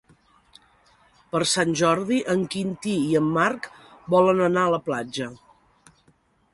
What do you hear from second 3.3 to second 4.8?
Marc volen anar a